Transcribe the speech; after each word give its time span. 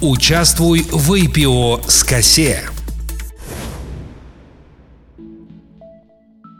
Участвуй 0.00 0.86
в 0.92 1.12
IPO 1.12 1.90
с 1.90 2.04
косе. 2.04 2.62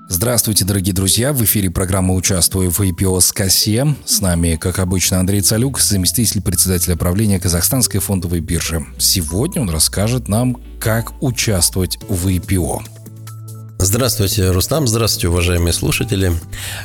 Здравствуйте, 0.08 0.64
дорогие 0.64 0.92
друзья! 0.92 1.32
В 1.32 1.45
эфире 1.45 1.71
программа 1.71 2.14
«Участвую 2.14 2.72
в 2.72 2.80
IPO 2.80 3.21
с 3.21 3.30
косе». 3.30 3.95
С 4.04 4.21
нами, 4.21 4.56
как 4.56 4.80
обычно, 4.80 5.21
Андрей 5.21 5.40
Цалюк, 5.40 5.79
заместитель 5.79 6.43
председателя 6.43 6.96
правления 6.96 7.38
Казахстанской 7.38 8.01
фондовой 8.01 8.40
биржи. 8.40 8.85
Сегодня 8.98 9.62
он 9.62 9.70
расскажет 9.70 10.26
нам, 10.26 10.56
как 10.80 11.22
участвовать 11.22 11.96
в 12.08 12.26
IPO. 12.26 12.97
Здравствуйте, 13.81 14.51
Рустам. 14.51 14.88
Здравствуйте, 14.88 15.29
уважаемые 15.29 15.72
слушатели. 15.72 16.33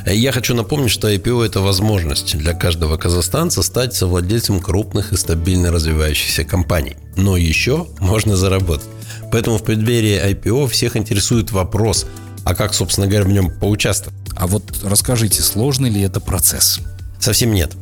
Я 0.06 0.30
хочу 0.30 0.54
напомнить, 0.54 0.92
что 0.92 1.12
IPO– 1.12 1.44
это 1.46 1.60
возможность 1.60 2.38
для 2.38 2.54
каждого 2.54 2.96
казахстанца 2.96 3.64
стать 3.64 3.94
совладельцем 3.94 4.60
крупных 4.60 5.12
и 5.12 5.16
стабильно 5.16 5.72
развивающихся 5.72 6.44
компаний. 6.44 6.96
Но 7.16 7.36
еще 7.36 7.88
можно 7.98 8.36
заработать. 8.36 8.86
Поэтому 9.32 9.58
в 9.58 9.64
преддверии 9.64 10.24
IPO 10.34 10.68
всех 10.68 10.96
интересует 10.96 11.50
вопрос, 11.50 12.06
а 12.44 12.54
как, 12.54 12.72
собственно 12.72 13.08
говоря, 13.08 13.24
в 13.24 13.32
нем 13.32 13.50
поучаствовать? 13.50 14.16
А 14.36 14.46
вот 14.46 14.62
расскажите, 14.84 15.42
сложный 15.42 15.90
ли 15.90 16.00
это 16.00 16.20
процесс? 16.20 16.78
Совсем 17.18 17.52
нет. 17.52 17.72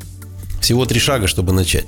Всего 0.62 0.86
три 0.86 0.98
шага, 0.98 1.26
чтобы 1.26 1.52
начать. 1.52 1.86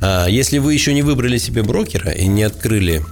А, 0.00 0.26
если 0.26 0.56
вы 0.56 0.72
еще 0.72 0.94
не 0.94 1.02
выбрали 1.02 1.36
себе 1.36 1.62
брокера 1.62 2.12
и 2.12 2.26
не 2.26 2.44
открыли 2.44 3.04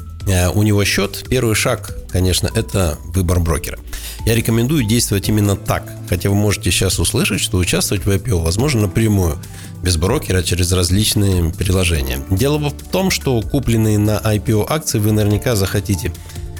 у 0.55 0.62
него 0.62 0.84
счет, 0.84 1.24
первый 1.28 1.55
шаг, 1.55 1.96
конечно, 2.10 2.51
это 2.55 2.98
выбор 3.05 3.41
брокера. 3.41 3.78
Я 4.24 4.34
рекомендую 4.34 4.84
действовать 4.84 5.28
именно 5.28 5.55
так, 5.56 5.87
хотя 6.09 6.30
вы 6.30 6.34
можете 6.34 6.70
сейчас 6.70 6.98
услышать, 6.98 7.41
что 7.41 7.59
участвовать 7.59 8.06
в 8.06 8.10
IPO 8.10 8.42
возможно 8.42 8.82
напрямую, 8.82 9.38
без 9.82 9.98
брокера, 9.98 10.42
через 10.42 10.73
различные 10.73 11.52
приложения. 11.52 12.20
Дело 12.30 12.56
в 12.56 12.73
том, 12.91 13.10
что 13.10 13.42
купленные 13.42 13.98
на 13.98 14.16
IPO 14.16 14.66
акции 14.68 14.98
вы 14.98 15.12
наверняка 15.12 15.57
захотите 15.57 16.10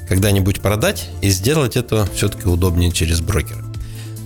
когда-нибудь 0.09 0.61
продать 0.61 1.09
и 1.23 1.31
сделать 1.31 1.77
это 1.77 2.07
все-таки 2.15 2.47
удобнее 2.47 2.93
через 2.93 3.23
брокера. 3.23 3.65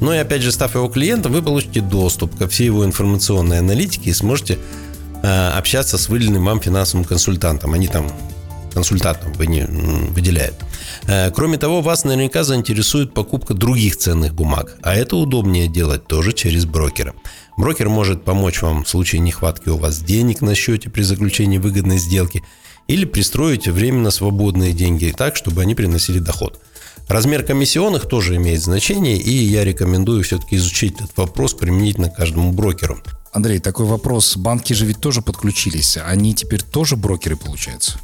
Ну 0.01 0.12
и 0.12 0.17
опять 0.17 0.43
же, 0.43 0.53
став 0.53 0.75
его 0.75 0.89
клиентом, 0.89 1.33
вы 1.33 1.43
получите 1.43 1.81
доступ 1.81 2.37
ко 2.37 2.49
всей 2.49 2.67
его 2.67 2.84
информационной 2.84 3.59
аналитике 3.59 4.11
и 4.11 4.12
сможете 4.12 4.59
э, 5.23 5.49
общаться 5.51 5.97
с 5.97 6.09
выделенным 6.09 6.45
вам 6.45 6.61
финансовым 6.61 7.05
консультантом. 7.05 7.75
Они 7.75 7.87
там 7.89 8.11
консультантом 8.79 9.33
выделяет. 9.33 10.55
Э, 11.09 11.33
кроме 11.33 11.59
того, 11.59 11.81
вас 11.81 12.05
наверняка 12.05 12.45
заинтересует 12.45 13.12
покупка 13.12 13.55
других 13.55 13.97
ценных 13.97 14.34
бумаг, 14.34 14.77
а 14.83 14.95
это 14.95 15.17
удобнее 15.17 15.67
делать 15.67 16.07
тоже 16.07 16.33
через 16.33 16.65
брокера. 16.65 17.12
Брокер 17.56 17.89
может 17.89 18.25
помочь 18.25 18.62
вам 18.62 18.84
в 18.84 18.89
случае 18.89 19.21
нехватки 19.21 19.69
у 19.69 19.77
вас 19.79 19.99
денег 19.99 20.43
на 20.43 20.55
счете 20.55 20.91
при 20.91 21.03
заключении 21.03 21.59
выгодной 21.59 21.99
сделки 21.99 22.45
или 22.87 23.05
пристроить 23.05 23.67
временно 23.67 24.12
свободные 24.12 24.73
деньги 24.73 25.12
так, 25.17 25.34
чтобы 25.34 25.62
они 25.62 25.75
приносили 25.75 26.21
доход. 26.21 26.61
Размер 27.09 27.43
комиссионных 27.43 28.06
тоже 28.06 28.37
имеет 28.37 28.62
значение, 28.62 29.17
и 29.17 29.33
я 29.33 29.65
рекомендую 29.65 30.23
все-таки 30.23 30.55
изучить 30.55 30.95
этот 31.01 31.17
вопрос 31.17 31.55
применительно 31.55 32.11
каждому 32.11 32.53
брокеру. 32.53 32.99
Андрей, 33.33 33.59
такой 33.59 33.87
вопрос. 33.87 34.37
Банки 34.37 34.73
же 34.73 34.87
ведь 34.87 35.01
тоже 35.01 35.21
подключились. 35.21 35.97
Они 35.97 36.33
теперь 36.34 36.62
тоже 36.62 36.97
брокеры, 36.97 37.37
получается? 37.37 37.99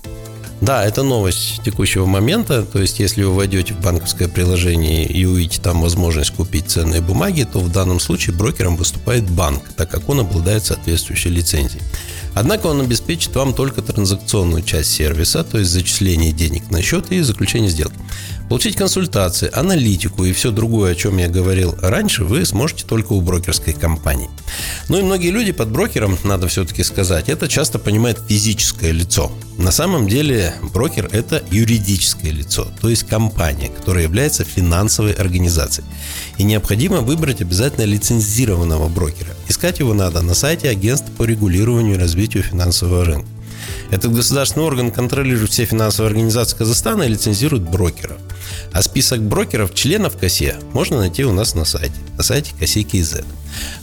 Да, 0.64 0.82
это 0.82 1.02
новость 1.02 1.60
текущего 1.62 2.06
момента. 2.06 2.62
То 2.62 2.80
есть, 2.80 2.98
если 2.98 3.22
вы 3.22 3.34
войдете 3.34 3.74
в 3.74 3.82
банковское 3.82 4.28
приложение 4.28 5.04
и 5.04 5.26
увидите 5.26 5.60
там 5.60 5.82
возможность 5.82 6.30
купить 6.30 6.70
ценные 6.70 7.02
бумаги, 7.02 7.42
то 7.44 7.58
в 7.60 7.70
данном 7.70 8.00
случае 8.00 8.34
брокером 8.34 8.76
выступает 8.76 9.28
банк, 9.28 9.62
так 9.76 9.90
как 9.90 10.08
он 10.08 10.20
обладает 10.20 10.64
соответствующей 10.64 11.28
лицензией. 11.28 11.82
Однако 12.32 12.68
он 12.68 12.80
обеспечит 12.80 13.36
вам 13.36 13.52
только 13.52 13.82
транзакционную 13.82 14.62
часть 14.62 14.90
сервиса, 14.90 15.44
то 15.44 15.58
есть 15.58 15.70
зачисление 15.70 16.32
денег 16.32 16.70
на 16.70 16.80
счет 16.80 17.12
и 17.12 17.20
заключение 17.20 17.68
сделки. 17.68 17.98
Получить 18.48 18.76
консультации, 18.76 19.50
аналитику 19.52 20.24
и 20.24 20.32
все 20.32 20.50
другое, 20.50 20.92
о 20.92 20.94
чем 20.94 21.16
я 21.16 21.28
говорил 21.28 21.74
раньше, 21.80 22.24
вы 22.24 22.44
сможете 22.44 22.84
только 22.86 23.14
у 23.14 23.20
брокерской 23.22 23.72
компании. 23.72 24.28
Ну 24.88 24.98
и 24.98 25.02
многие 25.02 25.30
люди 25.30 25.50
под 25.52 25.70
брокером, 25.70 26.18
надо 26.24 26.46
все-таки 26.48 26.84
сказать, 26.84 27.30
это 27.30 27.48
часто 27.48 27.78
понимает 27.78 28.20
физическое 28.28 28.92
лицо. 28.92 29.32
На 29.56 29.72
самом 29.72 30.08
деле 30.08 30.54
брокер– 30.74 31.08
это 31.12 31.42
юридическое 31.50 32.32
лицо, 32.32 32.68
то 32.80 32.90
есть 32.90 33.04
компания, 33.04 33.70
которая 33.70 34.02
является 34.04 34.44
финансовой 34.44 35.12
организацией. 35.12 35.86
И 36.36 36.44
необходимо 36.44 37.00
выбрать 37.00 37.40
обязательно 37.40 37.84
лицензированного 37.84 38.88
брокера. 38.88 39.30
Искать 39.48 39.78
его 39.78 39.94
надо 39.94 40.20
на 40.20 40.34
сайте 40.34 40.68
агентства 40.68 41.10
по 41.16 41.24
регулированию 41.24 41.94
и 41.94 41.98
развитию 41.98 42.42
финансового 42.42 43.04
рынка. 43.04 43.28
Этот 43.90 44.12
государственный 44.12 44.66
орган 44.66 44.90
контролирует 44.90 45.50
все 45.50 45.64
финансовые 45.64 46.10
организации 46.10 46.56
Казахстана 46.56 47.04
и 47.04 47.08
лицензирует 47.08 47.62
брокеров. 47.62 48.18
А 48.72 48.82
список 48.82 49.22
брокеров, 49.22 49.74
членов 49.74 50.16
КАСЕ, 50.16 50.56
можно 50.72 50.98
найти 50.98 51.24
у 51.24 51.32
нас 51.32 51.54
на 51.54 51.64
сайте, 51.64 51.94
на 52.16 52.22
сайте 52.22 52.52
КАСЕ 52.58 52.82
КИЗ. 52.82 53.16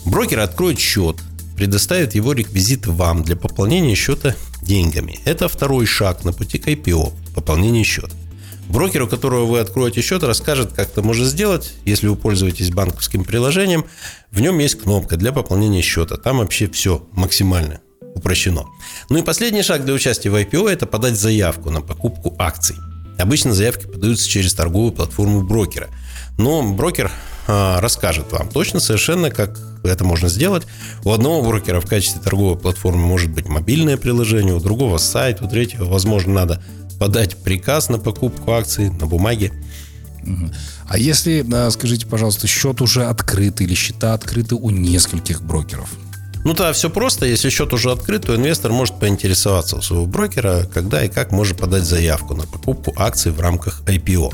Брокер 0.06 0.40
откроет 0.40 0.80
счет, 0.80 1.18
предоставит 1.56 2.16
его 2.16 2.34
реквизиты 2.34 2.92
вам 2.92 3.24
для 3.24 3.36
пополнения 3.36 3.96
счета 3.96 4.36
деньгами. 4.62 5.20
Это 5.26 5.48
второй 5.48 5.86
шаг 5.86 6.24
на 6.24 6.34
пути 6.34 6.58
к 6.58 6.68
IPO– 6.68 7.14
пополнение 7.36 7.84
счета. 7.84 8.12
Брокер, 8.70 9.04
у 9.04 9.08
которого 9.08 9.46
вы 9.46 9.60
откроете 9.60 10.02
счет, 10.02 10.24
расскажет, 10.24 10.72
как 10.74 10.90
это 10.90 11.02
можно 11.02 11.26
сделать. 11.26 11.74
Если 11.84 12.08
вы 12.08 12.16
пользуетесь 12.16 12.72
банковским 12.72 13.26
приложением, 13.26 13.86
в 14.32 14.40
нем 14.40 14.60
есть 14.60 14.80
кнопка 14.80 15.18
для 15.18 15.34
пополнения 15.34 15.82
счета. 15.82 16.16
Там 16.16 16.38
вообще 16.38 16.70
все 16.70 17.06
максимально 17.12 17.82
упрощено. 18.16 18.66
Ну 19.10 19.18
и 19.18 19.24
последний 19.24 19.62
шаг 19.62 19.84
для 19.84 19.94
участия 19.94 20.30
в 20.30 20.36
IPO– 20.36 20.70
это 20.72 20.86
подать 20.86 21.20
заявку 21.20 21.70
на 21.70 21.82
покупку 21.82 22.34
акций. 22.40 22.78
Обычно 23.22 23.54
заявки 23.54 23.86
подаются 23.86 24.28
через 24.28 24.54
торговую 24.54 24.92
платформу 24.92 25.44
брокера. 25.44 25.90
Но 26.38 26.64
брокер 26.74 27.12
э, 27.48 27.80
расскажет 27.80 28.32
вам 28.32 28.50
точно 28.50 28.80
совершенно, 28.80 29.30
как 29.30 29.60
это 29.84 30.04
можно 30.04 30.30
сделать. 30.30 30.64
У 31.04 31.12
одного 31.12 31.42
брокера 31.44 31.80
в 31.80 31.86
качестве 31.86 32.22
торговой 32.22 32.58
платформы 32.58 33.06
может 33.06 33.32
быть 33.32 33.48
мобильное 33.48 33.98
приложение, 33.98 34.56
у 34.56 34.60
другого 34.60 34.98
сайт, 34.98 35.42
у 35.42 35.48
третьего, 35.48 35.86
возможно, 35.86 36.34
надо 36.34 36.64
подать 37.00 37.38
приказ 37.38 37.90
на 37.90 37.98
покупку 37.98 38.52
акций 38.52 38.90
на 38.90 39.08
бумаге. 39.08 39.52
А 40.88 40.98
если, 40.98 41.46
скажите, 41.72 42.06
пожалуйста, 42.06 42.48
счет 42.48 42.82
уже 42.82 43.06
открыт 43.06 43.60
или 43.62 43.74
счета 43.74 44.14
открыты 44.14 44.56
у 44.56 44.70
нескольких 44.70 45.42
брокеров? 45.42 45.90
Ну 46.44 46.54
да, 46.54 46.74
все 46.74 46.90
просто. 46.90 47.26
Если 47.26 47.50
счет 47.50 47.72
уже 47.74 47.92
открыт, 47.92 48.26
то 48.26 48.36
инвестор 48.36 48.72
может 48.72 49.00
поинтересоваться 49.00 49.78
у 49.78 49.82
своего 49.82 50.06
брокера, 50.06 50.68
когда 50.74 51.04
и 51.04 51.10
как 51.10 51.32
может 51.32 51.58
подать 51.58 51.84
заявку 51.84 52.34
на 52.34 52.44
покупку 52.44 52.94
акций 52.98 53.32
в 53.32 53.40
рамках 53.40 53.82
IPO 53.86 54.34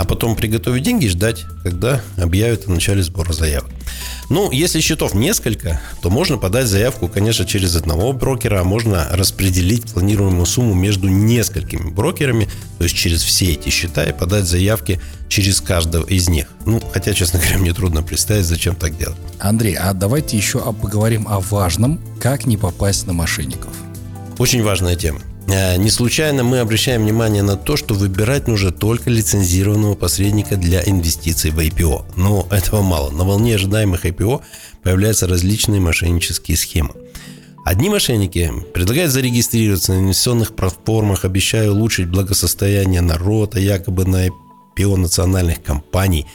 а 0.00 0.04
потом 0.06 0.34
приготовить 0.34 0.82
деньги 0.82 1.04
и 1.04 1.08
ждать, 1.10 1.44
когда 1.62 2.00
объявят 2.16 2.66
о 2.66 2.70
начале 2.70 3.02
сбора 3.02 3.34
заявок. 3.34 3.70
Ну, 4.30 4.52
если 4.52 4.80
счетов 4.80 5.12
несколько, 5.12 5.80
то 6.02 6.08
можно 6.08 6.38
подать 6.38 6.68
заявку, 6.68 7.08
конечно, 7.08 7.44
через 7.44 7.74
одного 7.74 8.12
брокера, 8.12 8.60
а 8.60 8.64
можно 8.64 9.08
распределить 9.10 9.92
планируемую 9.92 10.46
сумму 10.46 10.72
между 10.72 11.08
несколькими 11.08 11.90
брокерами, 11.90 12.48
то 12.78 12.84
есть 12.84 12.94
через 12.94 13.24
все 13.24 13.54
эти 13.54 13.70
счета 13.70 14.04
и 14.04 14.12
подать 14.12 14.44
заявки 14.44 15.00
через 15.28 15.60
каждого 15.60 16.06
из 16.06 16.28
них. 16.28 16.46
Ну, 16.64 16.80
хотя, 16.92 17.12
честно 17.12 17.40
говоря, 17.40 17.58
мне 17.58 17.74
трудно 17.74 18.04
представить, 18.04 18.44
зачем 18.46 18.76
так 18.76 18.96
делать. 18.96 19.18
Андрей, 19.40 19.74
а 19.74 19.92
давайте 19.94 20.36
еще 20.36 20.60
поговорим 20.60 21.26
о 21.28 21.40
важном, 21.40 22.00
как 22.20 22.46
не 22.46 22.56
попасть 22.56 23.08
на 23.08 23.12
мошенников. 23.12 23.72
Очень 24.38 24.62
важная 24.62 24.94
тема. 24.94 25.20
Э, 25.52 25.76
не 25.76 25.90
случайно 25.90 26.44
мы 26.44 26.60
обращаем 26.60 27.02
внимание 27.02 27.42
на 27.42 27.56
то, 27.56 27.76
что 27.76 27.94
выбирать 27.94 28.46
нужно 28.46 28.70
только 28.70 29.10
лицензированного 29.10 29.94
посредника 29.94 30.56
для 30.56 30.82
инвестиций 30.82 31.50
в 31.50 31.58
IPO. 31.58 32.04
Но 32.16 32.46
этого 32.50 32.82
мало. 32.82 33.10
На 33.10 33.24
волне 33.24 33.56
ожидаемых 33.56 34.04
IPO 34.06 34.42
появляются 34.82 35.26
различные 35.26 35.80
мошеннические 35.80 36.56
схемы. 36.56 36.94
Одни 37.64 37.88
мошенники 37.88 38.52
предлагают 38.72 39.12
зарегистрироваться 39.12 39.92
на 39.92 40.00
инвестиционных 40.00 40.54
платформах, 40.54 41.24
обещая 41.24 41.70
улучшить 41.70 42.08
благосостояние 42.08 43.00
народа, 43.00 43.58
якобы 43.58 44.04
на 44.06 44.28
IPO 44.28 44.96
национальных 44.96 45.62
компаний. 45.62 46.26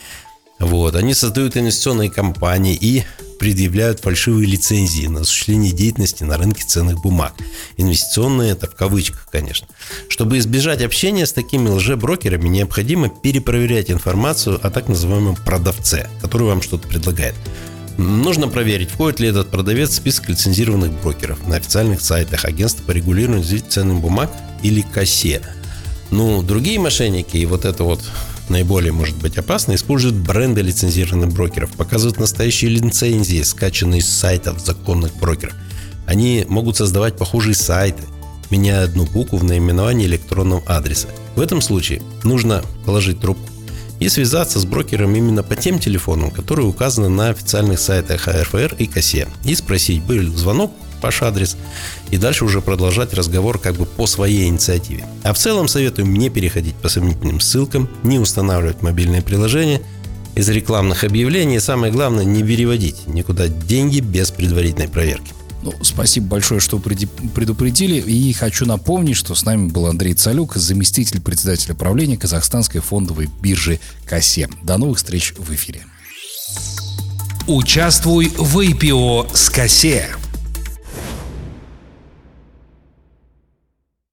Вот. 0.59 0.95
Они 0.95 1.13
создают 1.13 1.57
инвестиционные 1.57 2.09
компании 2.09 2.77
и 2.79 3.03
предъявляют 3.37 3.99
фальшивые 3.99 4.47
лицензии 4.47 5.07
на 5.07 5.21
осуществление 5.21 5.71
деятельности 5.71 6.23
на 6.23 6.37
рынке 6.37 6.63
ценных 6.65 7.01
бумаг. 7.01 7.33
Инвестиционные 7.77 8.51
это 8.51 8.67
в 8.67 8.75
кавычках, 8.75 9.27
конечно. 9.31 9.67
Чтобы 10.09 10.37
избежать 10.37 10.81
общения 10.81 11.25
с 11.25 11.33
такими 11.33 11.69
лжеброкерами, 11.69 12.47
необходимо 12.47 13.09
перепроверять 13.09 13.91
информацию 13.91 14.59
о 14.61 14.69
так 14.69 14.87
называемом 14.87 15.35
продавце, 15.35 16.09
который 16.21 16.47
вам 16.47 16.61
что-то 16.61 16.87
предлагает. 16.87 17.35
Нужно 17.97 18.49
проверить, 18.49 18.89
входит 18.89 19.19
ли 19.21 19.29
этот 19.29 19.49
продавец 19.49 19.91
в 19.91 19.93
список 19.93 20.27
лицензированных 20.27 20.91
брокеров 21.01 21.47
на 21.47 21.55
официальных 21.55 22.01
сайтах 22.01 22.43
агентства 22.43 22.83
по 22.83 22.91
регулированию 22.91 23.61
ценных 23.61 24.01
бумаг 24.01 24.29
или 24.63 24.81
КАСЕ. 24.81 25.41
Ну, 26.11 26.43
другие 26.43 26.79
мошенники 26.79 27.37
и 27.37 27.45
вот 27.45 27.63
это 27.63 27.83
вот 27.83 28.01
наиболее 28.49 28.91
может 28.91 29.17
быть 29.17 29.37
опасно, 29.37 29.75
используют 29.75 30.15
бренды 30.15 30.61
лицензированных 30.61 31.33
брокеров, 31.33 31.71
показывают 31.71 32.19
настоящие 32.19 32.71
лицензии, 32.71 33.41
скачанные 33.41 34.01
с 34.01 34.09
сайтов 34.09 34.59
законных 34.59 35.15
брокеров. 35.15 35.55
Они 36.05 36.45
могут 36.47 36.77
создавать 36.77 37.17
похожие 37.17 37.55
сайты, 37.55 38.03
меняя 38.49 38.85
одну 38.85 39.05
букву 39.05 39.37
в 39.37 39.43
наименовании 39.43 40.05
электронного 40.05 40.61
адреса. 40.67 41.07
В 41.35 41.41
этом 41.41 41.61
случае 41.61 42.01
нужно 42.23 42.63
положить 42.85 43.19
трубку 43.19 43.49
и 43.99 44.09
связаться 44.09 44.59
с 44.59 44.65
брокером 44.65 45.15
именно 45.15 45.41
по 45.41 45.55
тем 45.55 45.79
телефонам, 45.79 46.31
которые 46.31 46.67
указаны 46.67 47.09
на 47.09 47.29
официальных 47.29 47.79
сайтах 47.79 48.27
АРФР 48.27 48.75
и 48.77 48.87
КАСЕ, 48.87 49.27
и 49.45 49.55
спросить, 49.55 50.03
был 50.03 50.35
звонок 50.35 50.71
ваш 51.05 51.21
адрес, 51.21 51.55
и 52.11 52.17
дальше 52.17 52.45
уже 52.45 52.61
продолжать 52.61 53.13
разговор 53.13 53.59
как 53.59 53.75
бы 53.75 53.85
по 53.85 54.07
своей 54.07 54.47
инициативе. 54.47 55.05
А 55.23 55.33
в 55.33 55.37
целом 55.37 55.67
советую 55.67 56.07
не 56.07 56.29
переходить 56.29 56.75
по 56.75 56.89
сомнительным 56.89 57.39
ссылкам, 57.39 57.87
не 58.03 58.19
устанавливать 58.19 58.81
мобильное 58.81 59.21
приложение 59.21 59.81
из 60.35 60.49
рекламных 60.49 61.03
объявлений, 61.03 61.57
и 61.57 61.59
самое 61.59 61.93
главное, 61.93 62.25
не 62.25 62.43
переводить 62.43 63.07
никуда 63.07 63.47
деньги 63.47 63.99
без 63.99 64.31
предварительной 64.31 64.89
проверки. 64.89 65.31
Ну, 65.61 65.73
спасибо 65.81 66.27
большое, 66.27 66.59
что 66.59 66.77
предупредили. 66.77 67.99
И 67.99 68.33
хочу 68.33 68.65
напомнить, 68.65 69.15
что 69.15 69.33
с 69.33 69.45
нами 69.45 69.69
был 69.69 69.87
Андрей 69.87 70.13
Цалюк, 70.13 70.55
заместитель 70.55 71.21
председателя 71.21 71.73
правления 71.73 72.17
Казахстанской 72.17 72.81
фондовой 72.81 73.29
биржи 73.41 73.79
КАСЕ. 74.05 74.47
До 74.61 74.77
новых 74.77 74.97
встреч 74.97 75.33
в 75.37 75.51
эфире. 75.55 75.85
Участвуй 77.47 78.31
в 78.37 78.59
IPO 78.59 79.35
с 79.35 79.49
КАСЕ. 79.49 80.15